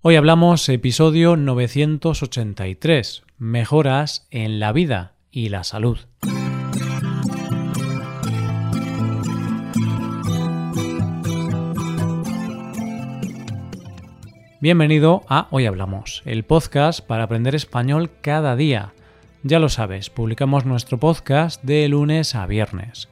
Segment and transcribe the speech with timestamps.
[0.00, 5.98] Hoy hablamos episodio 983, mejoras en la vida y la salud.
[14.60, 18.92] Bienvenido a Hoy Hablamos, el podcast para aprender español cada día.
[19.42, 23.08] Ya lo sabes, publicamos nuestro podcast de lunes a viernes.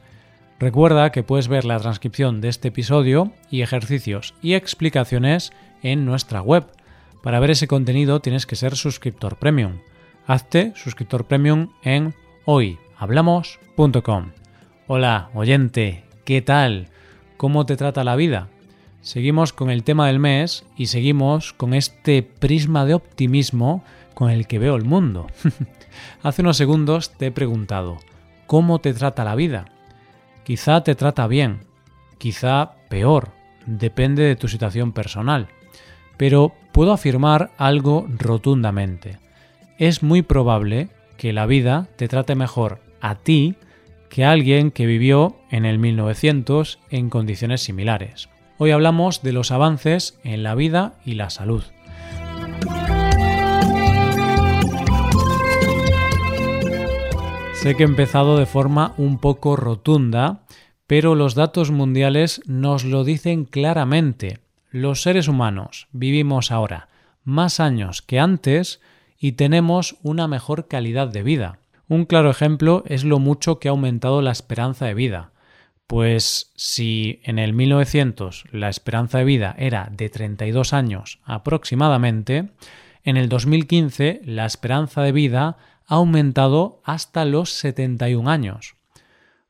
[0.57, 5.51] Recuerda que puedes ver la transcripción de este episodio y ejercicios y explicaciones
[5.83, 6.76] en nuestra web
[7.21, 9.79] para ver ese contenido tienes que ser suscriptor premium.
[10.25, 12.13] Hazte suscriptor premium en
[12.45, 14.31] hoyhablamos.com.
[14.87, 16.89] Hola, oyente, ¿qué tal?
[17.37, 18.49] ¿Cómo te trata la vida?
[19.01, 24.47] Seguimos con el tema del mes y seguimos con este prisma de optimismo con el
[24.47, 25.27] que veo el mundo.
[26.23, 27.97] Hace unos segundos te he preguntado,
[28.47, 29.65] ¿cómo te trata la vida?
[30.43, 31.59] Quizá te trata bien,
[32.17, 33.31] quizá peor,
[33.65, 35.47] depende de tu situación personal
[36.17, 39.19] pero puedo afirmar algo rotundamente.
[39.77, 43.55] Es muy probable que la vida te trate mejor a ti
[44.09, 48.29] que a alguien que vivió en el 1900 en condiciones similares.
[48.57, 51.63] Hoy hablamos de los avances en la vida y la salud.
[57.53, 60.45] Sé que he empezado de forma un poco rotunda,
[60.87, 66.89] pero los datos mundiales nos lo dicen claramente los seres humanos vivimos ahora
[67.23, 68.81] más años que antes
[69.19, 71.59] y tenemos una mejor calidad de vida.
[71.87, 75.31] Un claro ejemplo es lo mucho que ha aumentado la esperanza de vida.
[75.87, 82.49] Pues si en el 1900 la esperanza de vida era de 32 años aproximadamente,
[83.03, 88.75] en el 2015 la esperanza de vida ha aumentado hasta los 71 años.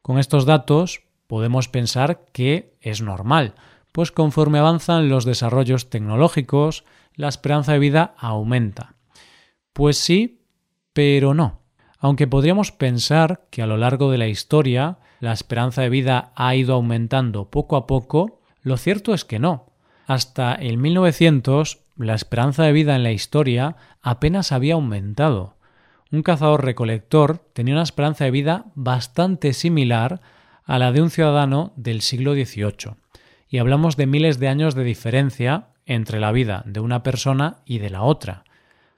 [0.03, 3.55] Con estos datos podemos pensar que es normal,
[3.91, 6.83] pues conforme avanzan los desarrollos tecnológicos,
[7.15, 8.95] la esperanza de vida aumenta.
[9.73, 10.43] Pues sí,
[10.93, 11.61] pero no.
[11.99, 16.55] Aunque podríamos pensar que a lo largo de la historia la esperanza de vida ha
[16.55, 19.71] ido aumentando poco a poco, lo cierto es que no.
[20.05, 25.55] Hasta el 1900 la esperanza de vida en la historia apenas había aumentado.
[26.11, 30.21] Un cazador recolector tenía una esperanza de vida bastante similar
[30.63, 32.95] a la de un ciudadano del siglo XVIII
[33.49, 37.79] y hablamos de miles de años de diferencia entre la vida de una persona y
[37.79, 38.43] de la otra.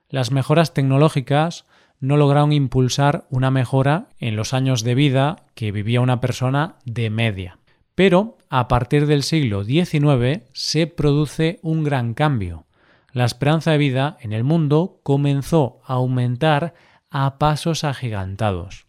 [0.10, 1.66] Las mejoras tecnológicas
[2.00, 7.10] no lograron impulsar una mejora en los años de vida que vivía una persona de
[7.10, 7.60] media.
[7.94, 12.66] Pero a partir del siglo XIX se produce un gran cambio.
[13.12, 16.74] La esperanza de vida en el mundo comenzó a aumentar
[17.12, 18.89] a pasos agigantados.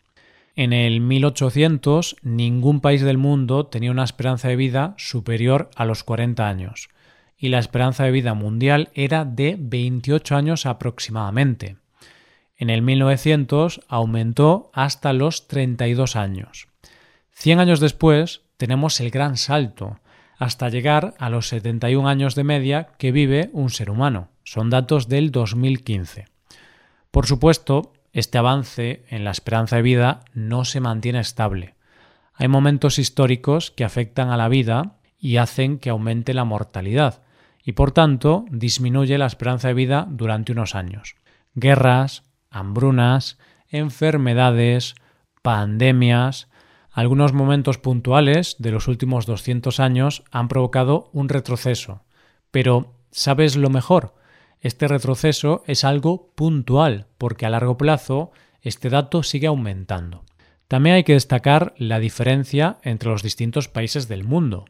[0.56, 6.04] En el 1800 ningún país del mundo tenía una esperanza de vida superior a los
[6.04, 6.88] 40 años
[7.40, 11.76] y la esperanza de vida mundial era de 28 años aproximadamente.
[12.56, 16.68] En el 1900 aumentó hasta los 32 años.
[17.30, 19.98] Cien años después tenemos el gran salto,
[20.36, 24.28] hasta llegar a los 71 años de media que vive un ser humano.
[24.44, 26.26] Son datos del 2015.
[27.10, 31.74] Por supuesto, este avance en la esperanza de vida no se mantiene estable.
[32.34, 37.22] Hay momentos históricos que afectan a la vida y hacen que aumente la mortalidad,
[37.62, 41.16] y por tanto disminuye la esperanza de vida durante unos años.
[41.54, 43.38] Guerras, hambrunas,
[43.68, 44.94] enfermedades,
[45.42, 46.48] pandemias,
[46.90, 52.02] algunos momentos puntuales de los últimos 200 años han provocado un retroceso.
[52.50, 54.14] Pero, ¿sabes lo mejor?
[54.60, 60.24] Este retroceso es algo puntual, porque a largo plazo este dato sigue aumentando.
[60.68, 64.66] También hay que destacar la diferencia entre los distintos países del mundo.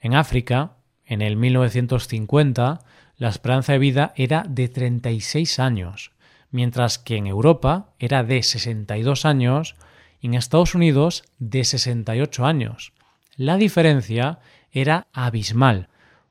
[0.00, 2.80] En África, en el 1950,
[3.16, 6.12] la esperanza de vida era de 36 años,
[6.50, 9.76] mientras que en Europa era de 62 años
[10.20, 12.92] y en Estados Unidos de 68 años.
[13.36, 14.40] La diferencia
[14.72, 15.88] era abismal,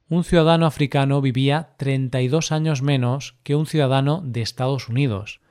[0.09, 5.41] un ciudadano africano vivía 32 años menos que un ciudadano de Estados Unidos.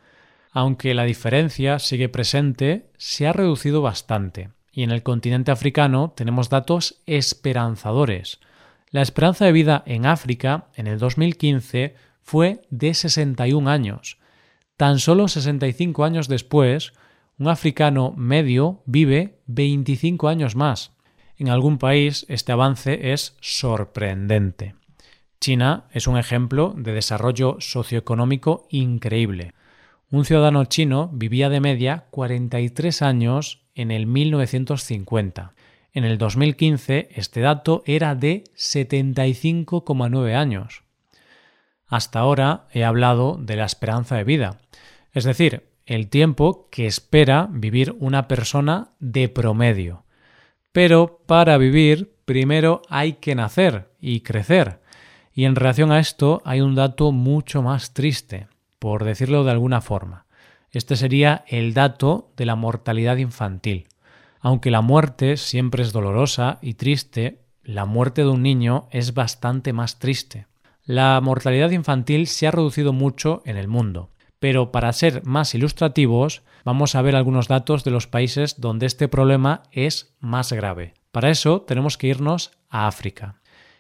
[0.51, 6.49] Aunque la diferencia sigue presente, se ha reducido bastante, y en el continente africano tenemos
[6.49, 8.41] datos esperanzadores.
[8.91, 14.19] La esperanza de vida en África en el 2015 fue de 61 años.
[14.79, 16.95] Tan solo 65 años después,
[17.39, 20.96] un africano medio vive 25 años más.
[21.39, 24.75] En algún país este avance es sorprendente.
[25.39, 29.53] China es un ejemplo de desarrollo socioeconómico increíble.
[30.11, 35.53] Un ciudadano chino vivía de media 43 años en el 1950.
[35.93, 40.85] En el 2015 este dato era de 75,9 años.
[41.87, 44.59] Hasta ahora he hablado de la esperanza de vida,
[45.13, 50.06] es decir, el tiempo que espera vivir una persona de promedio.
[50.77, 54.83] Pero para vivir, primero hay que nacer y crecer.
[55.33, 59.81] Y en relación a esto hay un dato mucho más triste, por decirlo de alguna
[59.81, 60.27] forma.
[60.71, 63.87] Este sería el dato de la mortalidad infantil.
[64.39, 69.73] Aunque la muerte siempre es dolorosa y triste, la muerte de un niño es bastante
[69.73, 70.47] más triste.
[70.85, 76.43] La mortalidad infantil se ha reducido mucho en el mundo, pero para ser más ilustrativos,
[76.65, 80.95] vamos a ver algunos datos de los países donde este problema es más grave.
[81.13, 83.37] Para eso tenemos que irnos a África.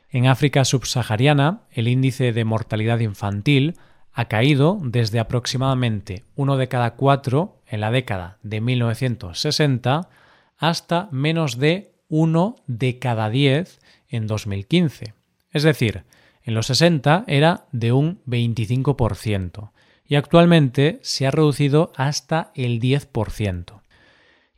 [0.08, 3.76] En África subsahariana, el índice de mortalidad infantil
[4.12, 10.08] ha caído desde aproximadamente uno de cada cuatro en la década de 1960
[10.56, 15.12] hasta menos de uno de cada diez en 2015.
[15.50, 16.04] Es decir,
[16.44, 19.70] en los 60 era de un 25%
[20.08, 23.80] y actualmente se ha reducido hasta el 10%.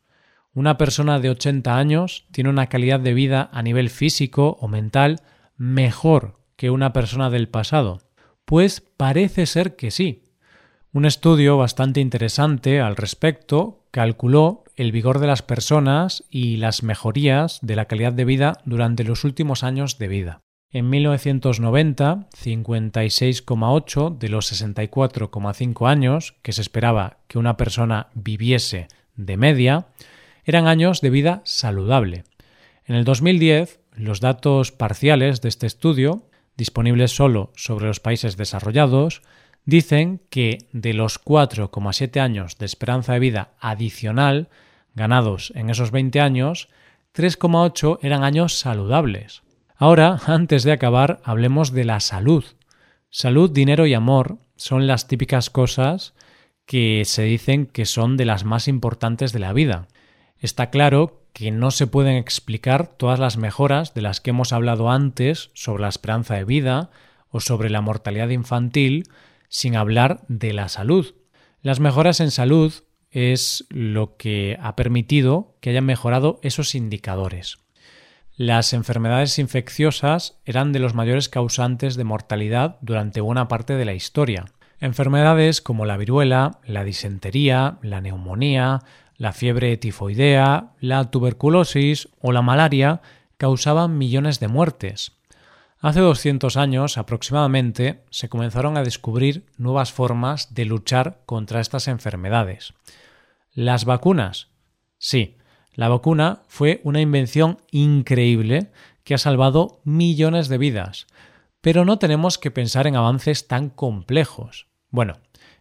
[0.53, 5.21] Una persona de 80 años tiene una calidad de vida a nivel físico o mental
[5.57, 8.01] mejor que una persona del pasado.
[8.45, 10.25] Pues parece ser que sí.
[10.93, 17.57] Un estudio bastante interesante al respecto calculó el vigor de las personas y las mejorías
[17.63, 20.44] de la calidad de vida durante los últimos años de vida.
[20.75, 29.37] En 1990, 56,8 de los 64,5 años que se esperaba que una persona viviese de
[29.37, 29.87] media
[30.43, 32.25] eran años de vida saludable.
[32.83, 36.23] En el 2010, los datos parciales de este estudio
[36.57, 39.21] disponibles solo sobre los países desarrollados,
[39.63, 44.49] dicen que de los 4,7 años de esperanza de vida adicional
[44.93, 46.67] ganados en esos 20 años,
[47.15, 49.44] 3,8 eran años saludables.
[49.77, 52.45] Ahora, antes de acabar, hablemos de la salud.
[53.09, 56.13] Salud, dinero y amor son las típicas cosas
[56.65, 59.87] que se dicen que son de las más importantes de la vida.
[60.39, 64.89] Está claro que no se pueden explicar todas las mejoras de las que hemos hablado
[64.89, 66.89] antes sobre la esperanza de vida
[67.29, 69.03] o sobre la mortalidad infantil
[69.49, 71.15] sin hablar de la salud.
[71.61, 72.73] Las mejoras en salud
[73.11, 77.64] es lo que ha permitido que hayan mejorado esos indicadores.
[78.37, 83.93] Las enfermedades infecciosas eran de los mayores causantes de mortalidad durante buena parte de la
[83.93, 84.43] historia.
[84.81, 88.81] Enfermedades como la viruela, la disentería, la neumonía,
[89.15, 93.01] la fiebre tifoidea, la tuberculosis o la malaria
[93.37, 95.13] causaban millones de muertes.
[95.79, 102.73] Hace 200 años aproximadamente se comenzaron a descubrir nuevas formas de luchar contra estas enfermedades.
[103.53, 104.49] ¿Las vacunas?
[104.97, 105.37] Sí,
[105.75, 108.71] la vacuna fue una invención increíble
[109.03, 111.05] que ha salvado millones de vidas.
[111.61, 114.67] Pero no tenemos que pensar en avances tan complejos.
[114.89, 115.17] Bueno,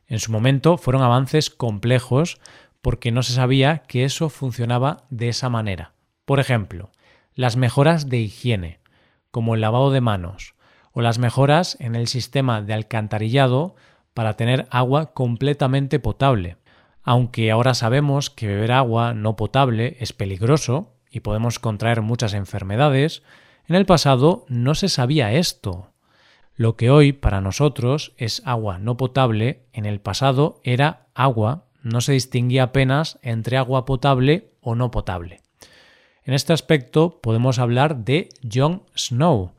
[0.06, 2.38] en su momento fueron avances complejos
[2.80, 5.94] porque no se sabía que eso funcionaba de esa manera.
[6.25, 6.90] Por ejemplo,
[7.35, 8.80] las mejoras de higiene,
[9.30, 10.54] como el lavado de manos,
[10.92, 13.75] o las mejoras en el sistema de alcantarillado
[14.12, 16.56] para tener agua completamente potable.
[17.04, 23.23] Aunque ahora sabemos que beber agua no potable es peligroso y podemos contraer muchas enfermedades,
[23.68, 25.90] en el pasado no se sabía esto.
[26.56, 32.00] Lo que hoy para nosotros es agua no potable, en el pasado era agua no
[32.00, 35.42] se distinguía apenas entre agua potable o no potable.
[36.25, 39.52] En este aspecto podemos hablar de Jon Snow.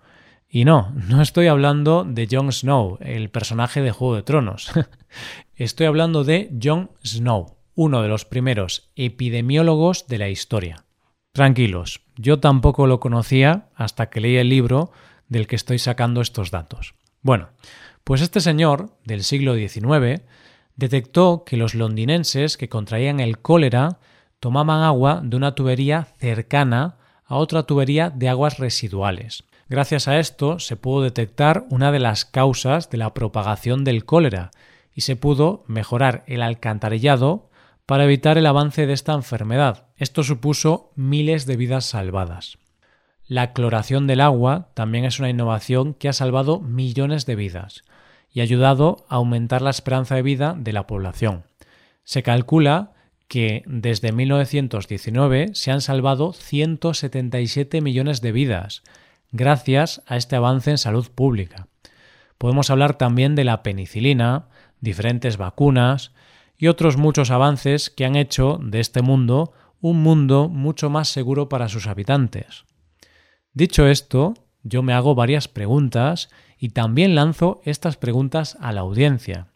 [0.47, 4.71] Y no, no estoy hablando de Jon Snow, el personaje de Juego de Tronos.
[5.55, 10.85] estoy hablando de Jon Snow, uno de los primeros epidemiólogos de la historia.
[11.33, 14.91] Tranquilos, yo tampoco lo conocía hasta que leí el libro
[15.27, 16.95] del que estoy sacando estos datos.
[17.21, 17.49] Bueno,
[18.05, 20.21] pues este señor del siglo XIX
[20.75, 23.99] detectó que los londinenses que contraían el cólera
[24.39, 29.43] tomaban agua de una tubería cercana a otra tubería de aguas residuales.
[29.67, 34.51] Gracias a esto se pudo detectar una de las causas de la propagación del cólera
[34.93, 37.50] y se pudo mejorar el alcantarillado
[37.88, 39.88] para evitar el avance de esta enfermedad.
[39.98, 42.60] Esto supuso miles de vidas salvadas.
[43.27, 47.84] La cloración del agua también es una innovación que ha salvado millones de vidas
[48.31, 51.45] y ha ayudado a aumentar la esperanza de vida de la población.
[52.03, 52.93] Se calcula
[53.27, 58.84] que desde 1919 se han salvado 177 millones de vidas
[59.35, 61.67] gracias a este avance en salud pública.
[62.37, 64.47] Podemos hablar también de la penicilina,
[64.79, 66.11] diferentes vacunas
[66.57, 71.49] y otros muchos avances que han hecho de este mundo un mundo mucho más seguro
[71.49, 72.65] para sus habitantes.
[73.53, 79.47] Dicho esto, yo me hago varias preguntas y también lanzo estas preguntas a la audiencia.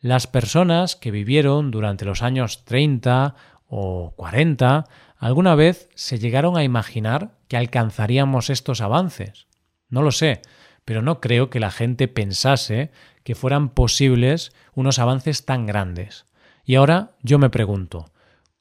[0.00, 3.34] Las personas que vivieron durante los años 30
[3.68, 4.84] o 40
[5.16, 9.46] alguna vez se llegaron a imaginar que alcanzaríamos estos avances.
[9.88, 10.42] No lo sé,
[10.84, 12.90] pero no creo que la gente pensase
[13.22, 16.26] que fueran posibles unos avances tan grandes.
[16.64, 18.10] Y ahora yo me pregunto,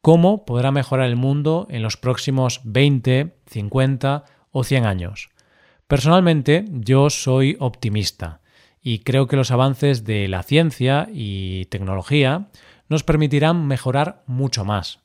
[0.02, 5.30] ¿cómo podrá mejorar el mundo en los próximos 20, 50 o 100 años?
[5.88, 8.42] Personalmente yo soy optimista
[8.82, 12.48] y creo que los avances de la ciencia y tecnología
[12.90, 15.00] nos permitirán mejorar mucho más.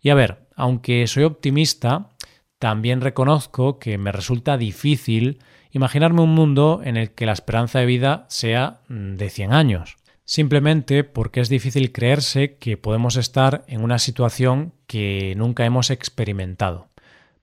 [0.00, 2.10] Y a ver, aunque soy optimista,
[2.58, 5.40] también reconozco que me resulta difícil
[5.72, 9.96] imaginarme un mundo en el que la esperanza de vida sea mm, de 100 años,
[10.24, 16.88] simplemente porque es difícil creerse que podemos estar en una situación que nunca hemos experimentado.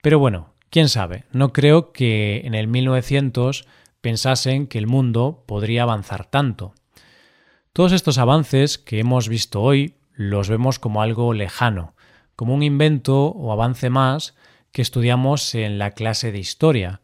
[0.00, 3.66] Pero bueno, quién sabe, no creo que en el 1900
[4.00, 6.74] pensasen que el mundo podría avanzar tanto.
[7.72, 11.94] Todos estos avances que hemos visto hoy los vemos como algo lejano,
[12.40, 14.34] como un invento o avance más
[14.72, 17.02] que estudiamos en la clase de historia.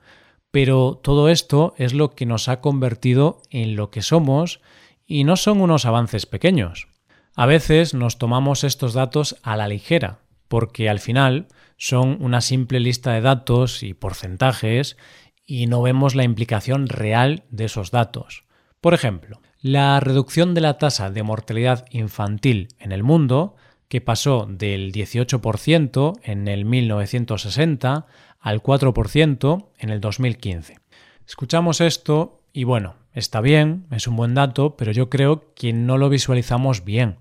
[0.51, 4.63] Pero todo esto es lo que nos ha convertido en lo que somos
[5.05, 6.89] y no son unos avances pequeños.
[7.35, 12.81] A veces nos tomamos estos datos a la ligera, porque al final son una simple
[12.81, 14.97] lista de datos y porcentajes
[15.45, 18.45] y no vemos la implicación real de esos datos.
[18.81, 23.57] Por ejemplo, la reducción de la tasa de mortalidad infantil en el mundo
[23.89, 28.07] que pasó del 18% en el 1960
[28.41, 30.79] al 4% en el 2015.
[31.27, 35.99] Escuchamos esto y bueno, está bien, es un buen dato, pero yo creo que no
[35.99, 37.19] lo visualizamos bien.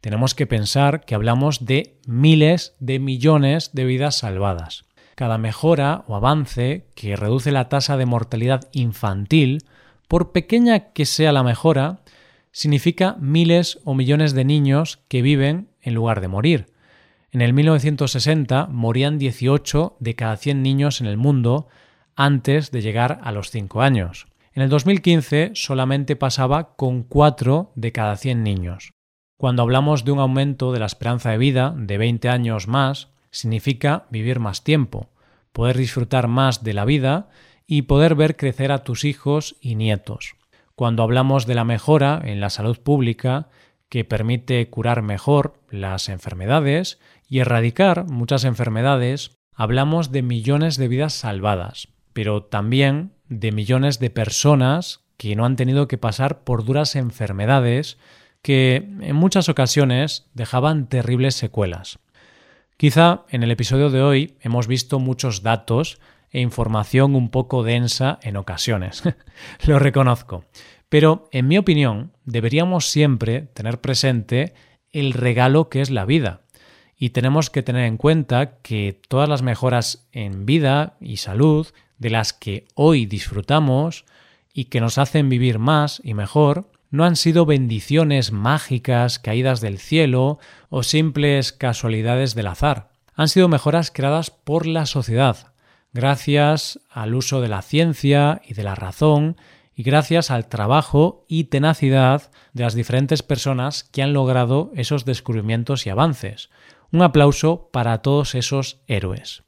[0.00, 4.84] Tenemos que pensar que hablamos de miles de millones de vidas salvadas.
[5.14, 9.64] Cada mejora o avance que reduce la tasa de mortalidad infantil,
[10.08, 12.00] por pequeña que sea la mejora,
[12.50, 16.66] significa miles o millones de niños que viven en lugar de morir.
[17.30, 21.68] En el 1960 morían 18 de cada 100 niños en el mundo
[22.16, 24.26] antes de llegar a los 5 años.
[24.52, 28.92] En el 2015 solamente pasaba con 4 de cada 100 niños.
[29.36, 34.06] Cuando hablamos de un aumento de la esperanza de vida de 20 años más, significa
[34.10, 35.10] vivir más tiempo,
[35.52, 37.28] poder disfrutar más de la vida
[37.66, 40.36] y poder ver crecer a tus hijos y nietos.
[40.76, 43.48] Cuando hablamos de la mejora en la salud pública,
[43.94, 46.98] que permite curar mejor las enfermedades
[47.28, 54.10] y erradicar muchas enfermedades, hablamos de millones de vidas salvadas, pero también de millones de
[54.10, 57.96] personas que no han tenido que pasar por duras enfermedades
[58.42, 62.00] que en muchas ocasiones dejaban terribles secuelas.
[62.76, 66.00] Quizá en el episodio de hoy hemos visto muchos datos
[66.32, 69.04] e información un poco densa en ocasiones.
[69.68, 70.44] Lo reconozco.
[70.94, 74.54] Pero, en mi opinión, deberíamos siempre tener presente
[74.92, 76.42] el regalo que es la vida.
[76.96, 81.66] Y tenemos que tener en cuenta que todas las mejoras en vida y salud
[81.98, 84.04] de las que hoy disfrutamos
[84.52, 89.80] y que nos hacen vivir más y mejor, no han sido bendiciones mágicas caídas del
[89.80, 92.92] cielo o simples casualidades del azar.
[93.16, 95.54] Han sido mejoras creadas por la sociedad,
[95.92, 99.36] gracias al uso de la ciencia y de la razón
[99.74, 105.86] y gracias al trabajo y tenacidad de las diferentes personas que han logrado esos descubrimientos
[105.86, 106.50] y avances.
[106.92, 109.42] Un aplauso para todos esos héroes.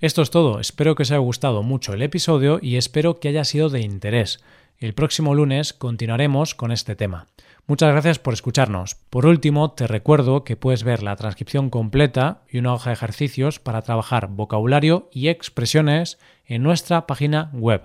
[0.00, 3.44] Esto es todo, espero que os haya gustado mucho el episodio y espero que haya
[3.44, 4.42] sido de interés.
[4.78, 7.26] El próximo lunes continuaremos con este tema.
[7.66, 8.96] Muchas gracias por escucharnos.
[9.08, 13.58] Por último, te recuerdo que puedes ver la transcripción completa y una hoja de ejercicios
[13.58, 17.84] para trabajar vocabulario y expresiones en nuestra página web